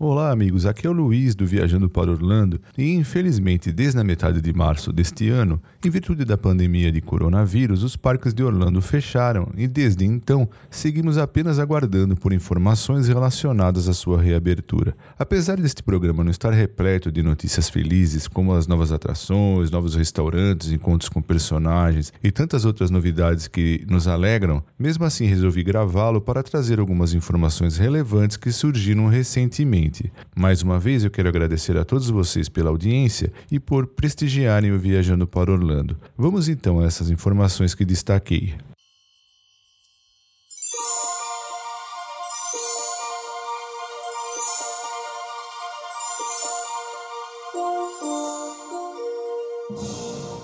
[0.00, 0.64] Olá, amigos.
[0.64, 4.92] Aqui é o Luiz do Viajando para Orlando e, infelizmente, desde a metade de março
[4.92, 10.04] deste ano, em virtude da pandemia de coronavírus, os parques de Orlando fecharam e, desde
[10.04, 14.96] então, seguimos apenas aguardando por informações relacionadas à sua reabertura.
[15.18, 20.70] Apesar deste programa não estar repleto de notícias felizes, como as novas atrações, novos restaurantes,
[20.70, 26.44] encontros com personagens e tantas outras novidades que nos alegram, mesmo assim resolvi gravá-lo para
[26.44, 29.87] trazer algumas informações relevantes que surgiram recentemente
[30.36, 34.78] mais uma vez eu quero agradecer a todos vocês pela audiência e por prestigiarem o
[34.78, 35.96] Viajando para Orlando.
[36.16, 38.54] Vamos então a essas informações que destaquei.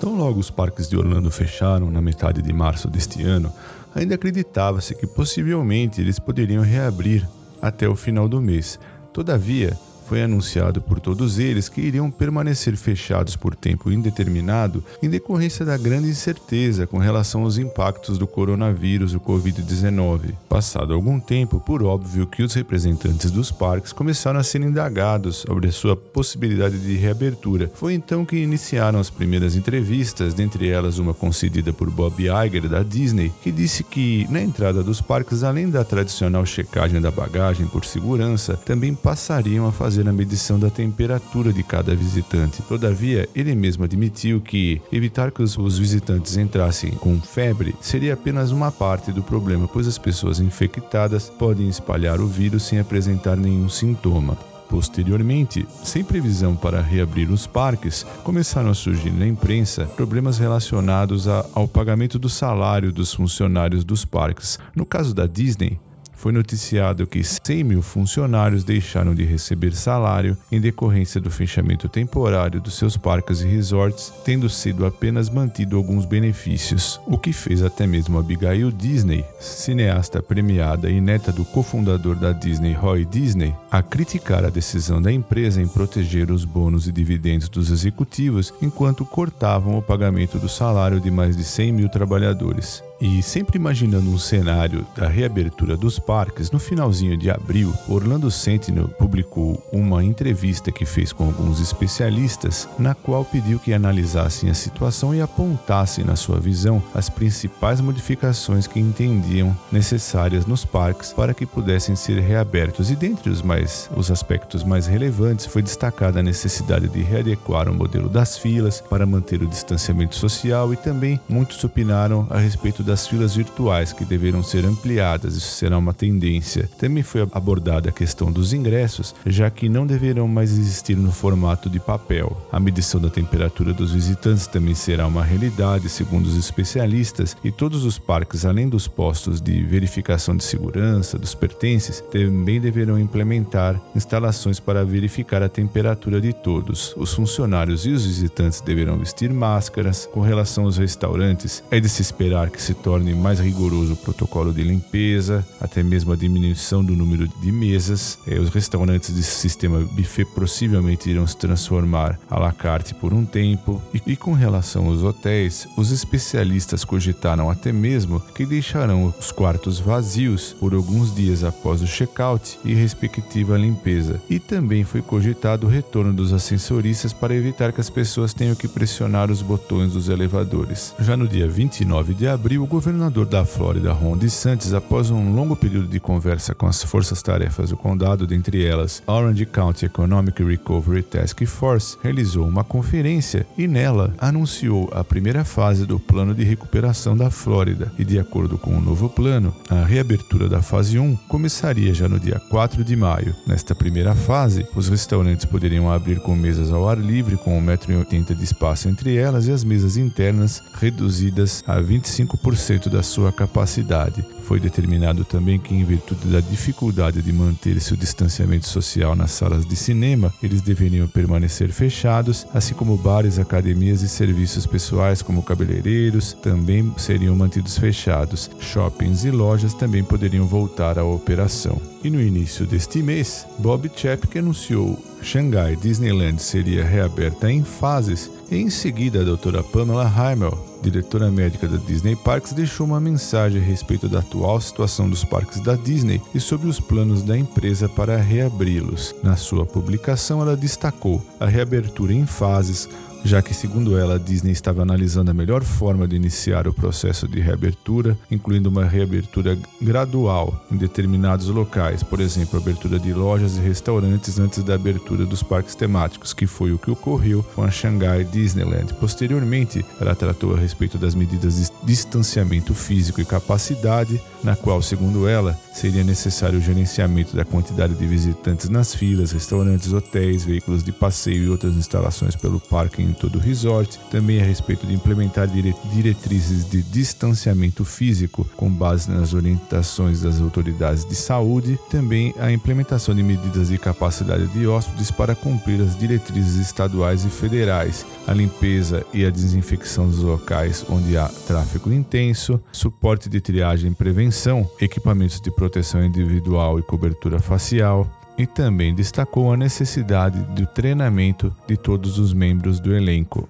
[0.00, 3.52] Tão logo os parques de Orlando fecharam na metade de março deste ano,
[3.94, 7.28] ainda acreditava-se que possivelmente eles poderiam reabrir
[7.60, 8.78] até o final do mês,
[9.12, 9.76] Todavia,
[10.10, 15.78] foi anunciado por todos eles que iriam permanecer fechados por tempo indeterminado em decorrência da
[15.78, 20.34] grande incerteza com relação aos impactos do coronavírus, o Covid-19.
[20.48, 25.68] Passado algum tempo, por óbvio que os representantes dos parques começaram a ser indagados sobre
[25.68, 27.70] a sua possibilidade de reabertura.
[27.72, 32.82] Foi então que iniciaram as primeiras entrevistas, dentre elas uma concedida por Bob Iger da
[32.82, 37.84] Disney, que disse que na entrada dos parques, além da tradicional checagem da bagagem por
[37.84, 42.62] segurança, também passariam a fazer fazer a medição da temperatura de cada visitante.
[42.62, 48.72] Todavia, ele mesmo admitiu que evitar que os, visitantes entrassem com febre seria apenas uma
[48.72, 54.36] parte do problema, pois as pessoas infectadas podem espalhar o vírus sem apresentar nenhum sintoma.
[54.68, 61.44] Posteriormente, sem previsão para reabrir os parques, começaram a surgir na imprensa problemas relacionados a,
[61.54, 64.58] ao pagamento do salário dos funcionários dos parques.
[64.74, 65.78] No caso da Disney,
[66.20, 72.60] foi noticiado que 100 mil funcionários deixaram de receber salário em decorrência do fechamento temporário
[72.60, 77.86] dos seus parques e resorts, tendo sido apenas mantido alguns benefícios, o que fez até
[77.86, 84.44] mesmo Abigail Disney, cineasta premiada e neta do cofundador da Disney, Roy Disney, a criticar
[84.44, 89.82] a decisão da empresa em proteger os bônus e dividendos dos executivos enquanto cortavam o
[89.82, 92.89] pagamento do salário de mais de 100 mil trabalhadores.
[93.00, 98.88] E sempre imaginando um cenário da reabertura dos parques, no finalzinho de abril, Orlando Sentinel
[98.88, 105.14] publicou uma entrevista que fez com alguns especialistas, na qual pediu que analisassem a situação
[105.14, 111.46] e apontassem na sua visão as principais modificações que entendiam necessárias nos parques para que
[111.46, 112.90] pudessem ser reabertos.
[112.90, 117.74] E dentre os mais os aspectos mais relevantes foi destacada a necessidade de readequar o
[117.74, 123.06] modelo das filas para manter o distanciamento social e também muitos opinaram a respeito das
[123.06, 126.68] filas virtuais que deverão ser ampliadas, isso será uma tendência.
[126.76, 131.70] Também foi abordada a questão dos ingressos, já que não deverão mais existir no formato
[131.70, 132.36] de papel.
[132.50, 137.84] A medição da temperatura dos visitantes também será uma realidade, segundo os especialistas, e todos
[137.84, 144.58] os parques, além dos postos de verificação de segurança dos pertences, também deverão implementar instalações
[144.58, 146.92] para verificar a temperatura de todos.
[146.96, 150.08] Os funcionários e os visitantes deverão vestir máscaras.
[150.10, 154.52] Com relação aos restaurantes, é de se esperar que se torne mais rigoroso o protocolo
[154.52, 158.18] de limpeza, até mesmo a diminuição do número de mesas.
[158.26, 163.24] É, os restaurantes desse sistema buffet possivelmente irão se transformar à la carte por um
[163.24, 163.82] tempo.
[164.06, 170.54] E, com relação aos hotéis, os especialistas cogitaram até mesmo que deixarão os quartos vazios
[170.58, 174.20] por alguns dias após o check-out e respectiva limpeza.
[174.28, 178.68] E também foi cogitado o retorno dos ascensoristas para evitar que as pessoas tenham que
[178.68, 180.94] pressionar os botões dos elevadores.
[180.98, 185.88] Já no dia 29 de abril, governador da Flórida, Ron DeSantis, após um longo período
[185.88, 191.98] de conversa com as forças-tarefas do condado, dentre elas Orange County Economic Recovery Task Force,
[192.00, 197.90] realizou uma conferência e nela anunciou a primeira fase do plano de recuperação da Flórida.
[197.98, 202.20] E de acordo com o novo plano, a reabertura da fase 1 começaria já no
[202.20, 203.34] dia 4 de maio.
[203.48, 208.44] Nesta primeira fase, os restaurantes poderiam abrir com mesas ao ar livre com 1,80m de
[208.44, 214.24] espaço entre elas e as mesas internas reduzidas a 25% 100% da sua capacidade.
[214.44, 219.64] Foi determinado também que, em virtude da dificuldade de manter-se o distanciamento social nas salas
[219.64, 226.32] de cinema, eles deveriam permanecer fechados, assim como bares, academias e serviços pessoais, como cabeleireiros,
[226.32, 228.50] também seriam mantidos fechados.
[228.58, 231.80] Shoppings e lojas também poderiam voltar à operação.
[232.02, 238.56] E no início deste mês, Bob Chapek anunciou Xangai Disneyland seria reaberta em fases, e
[238.56, 243.64] em seguida a doutora Pamela Heimel diretora médica da Disney Parks, deixou uma mensagem a
[243.64, 248.16] respeito da atual situação dos parques da Disney e sobre os planos da empresa para
[248.16, 249.14] reabri-los.
[249.22, 252.88] Na sua publicação, ela destacou a reabertura em fases,
[253.24, 257.28] já que, segundo ela, a Disney estava analisando a melhor forma de iniciar o processo
[257.28, 263.60] de reabertura, incluindo uma reabertura gradual em determinados locais, por exemplo, abertura de lojas e
[263.60, 268.24] restaurantes antes da abertura dos parques temáticos, que foi o que ocorreu com a Shanghai
[268.24, 268.94] Disneyland.
[268.94, 275.28] Posteriormente, ela tratou a respeito das medidas de distanciamento físico e capacidade, na qual, segundo
[275.28, 280.92] ela, seria necessário o gerenciamento da quantidade de visitantes nas filas, restaurantes, hotéis, veículos de
[280.92, 285.48] passeio e outras instalações pelo parque em todo o resort, também a respeito de implementar
[285.92, 293.14] diretrizes de distanciamento físico com base nas orientações das autoridades de saúde, também a implementação
[293.14, 299.04] de medidas de capacidade de hóspedes para cumprir as diretrizes estaduais e federais, a limpeza
[299.12, 305.40] e a desinfecção dos locais onde há tráfego intenso, suporte de triagem e prevenção, equipamentos
[305.40, 308.10] de proteção individual e cobertura facial,
[308.40, 313.46] e também destacou a necessidade do treinamento de todos os membros do elenco.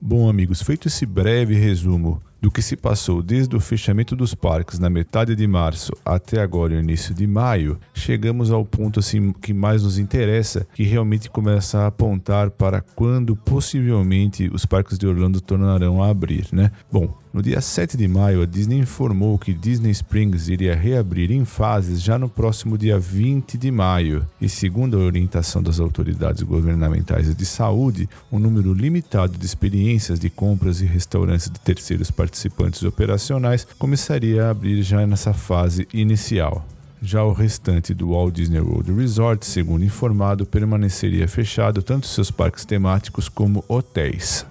[0.00, 4.78] Bom, amigos, feito esse breve resumo do que se passou desde o fechamento dos parques
[4.78, 9.52] na metade de março até agora, o início de maio, chegamos ao ponto assim que
[9.52, 15.40] mais nos interessa, que realmente começa a apontar para quando possivelmente os parques de Orlando
[15.40, 16.70] tornarão a abrir, né?
[16.90, 21.44] Bom, no dia 7 de maio, a Disney informou que Disney Springs iria reabrir em
[21.44, 24.26] fases já no próximo dia 20 de maio.
[24.40, 30.28] E segundo a orientação das autoridades governamentais de saúde, um número limitado de experiências de
[30.28, 36.64] compras e restaurantes de terceiros participantes operacionais começaria a abrir já nessa fase inicial.
[37.02, 42.64] Já o restante do Walt Disney World Resort, segundo informado, permaneceria fechado tanto seus parques
[42.64, 44.46] temáticos como hotéis.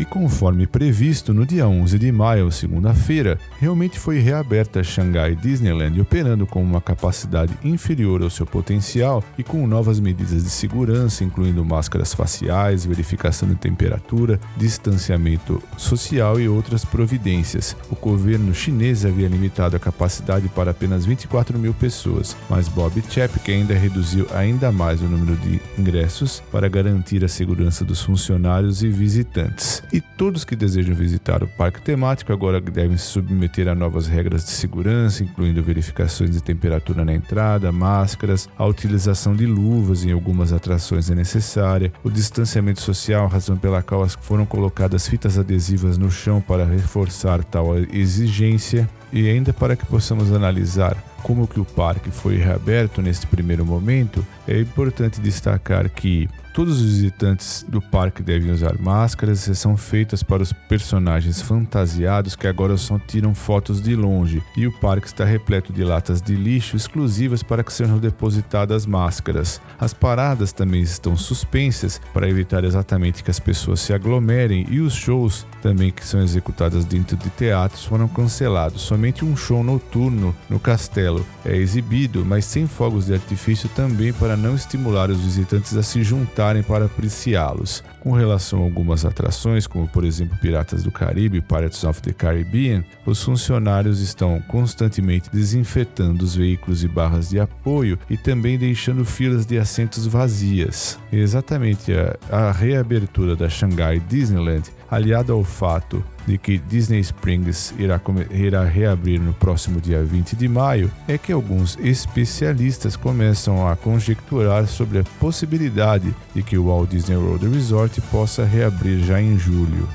[0.00, 6.00] E conforme previsto, no dia 11 de maio, segunda-feira, realmente foi reaberta a Shanghai Disneyland,
[6.00, 11.62] operando com uma capacidade inferior ao seu potencial e com novas medidas de segurança, incluindo
[11.62, 17.76] máscaras faciais, verificação de temperatura, distanciamento social e outras providências.
[17.90, 23.52] O governo chinês havia limitado a capacidade para apenas 24 mil pessoas, mas Bob Chapek
[23.52, 28.88] ainda reduziu ainda mais o número de ingressos para garantir a segurança dos funcionários e
[28.88, 29.82] visitantes.
[29.92, 34.44] E todos que desejam visitar o parque temático agora devem se submeter a novas regras
[34.44, 40.52] de segurança, incluindo verificações de temperatura na entrada, máscaras, a utilização de luvas em algumas
[40.52, 46.40] atrações é necessária, o distanciamento social, razão pela qual foram colocadas fitas adesivas no chão
[46.40, 52.36] para reforçar tal exigência, e ainda para que possamos analisar como que o parque foi
[52.36, 56.28] reaberto neste primeiro momento, é importante destacar que
[56.60, 62.46] Todos os visitantes do parque devem usar máscaras, exceção feitas para os personagens fantasiados que
[62.46, 66.76] agora só tiram fotos de longe, e o parque está repleto de latas de lixo
[66.76, 69.58] exclusivas para que sejam depositadas máscaras.
[69.78, 74.92] As paradas também estão suspensas para evitar exatamente que as pessoas se aglomerem e os
[74.92, 78.82] shows também que são executados dentro de teatros foram cancelados.
[78.82, 84.36] Somente um show noturno no castelo é exibido, mas sem fogos de artifício também para
[84.36, 87.82] não estimular os visitantes a se juntar para apreciá-los.
[88.00, 92.84] Com relação a algumas atrações, como por exemplo Piratas do Caribe, Pirates of the Caribbean,
[93.06, 99.46] os funcionários estão constantemente desinfetando os veículos e barras de apoio e também deixando filas
[99.46, 100.98] de assentos vazias.
[101.12, 108.00] exatamente a, a reabertura da Shanghai Disneyland, aliada ao fato de que Disney Springs irá,
[108.30, 114.68] irá reabrir no próximo dia 20 de maio, é que alguns especialistas começam a conjecturar
[114.68, 119.88] sobre a possibilidade de que o Walt Disney World Resort possa reabrir já em julho.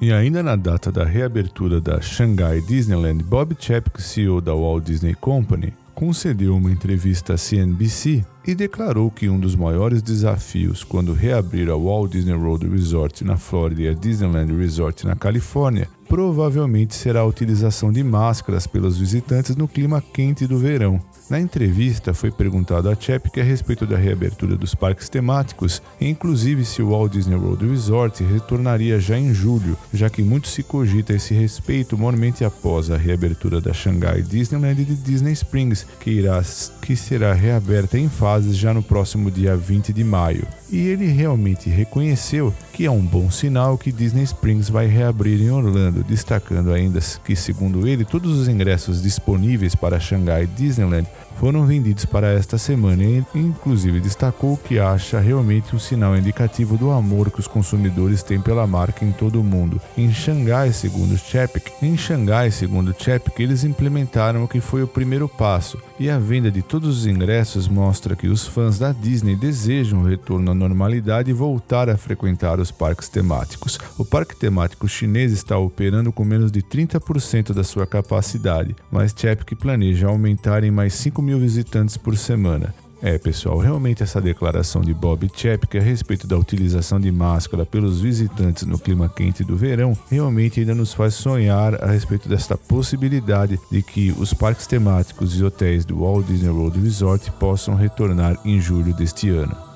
[0.00, 5.14] E ainda na data da reabertura da Shanghai Disneyland, Bob Chapek, CEO da Walt Disney
[5.14, 11.68] Company, concedeu uma entrevista à CNBC e declarou que um dos maiores desafios quando reabrir
[11.68, 17.20] a Walt Disney World Resort na Flórida e a Disneyland Resort na Califórnia provavelmente será
[17.20, 21.00] a utilização de máscaras pelos visitantes no clima quente do verão.
[21.30, 26.82] Na entrevista, foi perguntado a Chapek a respeito da reabertura dos parques temáticos, inclusive se
[26.82, 31.32] o Walt Disney World Resort retornaria já em julho, já que muito se cogita esse
[31.32, 36.42] respeito mormente após a reabertura da Shanghai Disneyland e de Disney Springs, que, irá,
[36.82, 40.46] que será reaberta em fases já no próximo dia 20 de maio.
[40.70, 45.50] E ele realmente reconheceu que é um bom sinal que Disney Springs vai reabrir em
[45.50, 51.06] Orlando, destacando ainda que, segundo ele, todos os ingressos disponíveis para Shanghai Disneyland
[51.38, 56.90] foram vendidos para esta semana e inclusive destacou que acha realmente um sinal indicativo do
[56.90, 59.80] amor que os consumidores têm pela marca em todo o mundo.
[59.96, 65.28] Em Xangai, segundo Chapek, em Xangai, segundo Chapek, eles implementaram o que foi o primeiro
[65.28, 70.00] passo, e a venda de todos os ingressos mostra que os fãs da Disney desejam
[70.00, 73.78] o retorno à normalidade e voltar a frequentar os parques temáticos.
[73.96, 79.54] O parque temático chinês está operando com menos de 30% da sua capacidade, mas Chapek
[79.54, 82.74] planeja aumentar em mais 5 mil visitantes por semana.
[83.04, 88.00] É, pessoal, realmente essa declaração de Bob Chapek a respeito da utilização de máscara pelos
[88.00, 93.58] visitantes no clima quente do verão realmente ainda nos faz sonhar a respeito desta possibilidade
[93.72, 98.60] de que os parques temáticos e hotéis do Walt Disney World Resort possam retornar em
[98.60, 99.71] julho deste ano.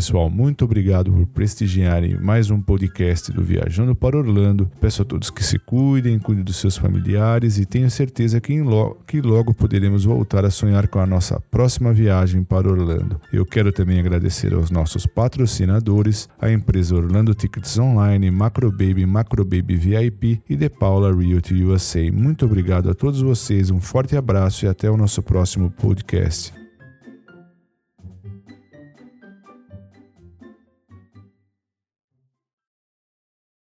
[0.00, 4.70] Pessoal, muito obrigado por prestigiarem mais um podcast do Viajando para Orlando.
[4.80, 8.94] Peço a todos que se cuidem, cuidem dos seus familiares e tenho certeza que, lo
[9.06, 13.20] que logo poderemos voltar a sonhar com a nossa próxima viagem para Orlando.
[13.30, 20.40] Eu quero também agradecer aos nossos patrocinadores, a empresa Orlando Tickets Online, Macrobaby, Macrobaby VIP
[20.48, 22.10] e The Paula Realty USA.
[22.10, 26.59] Muito obrigado a todos vocês, um forte abraço e até o nosso próximo podcast.